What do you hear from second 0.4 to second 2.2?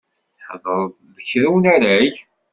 Theddreḍ d kra unarag?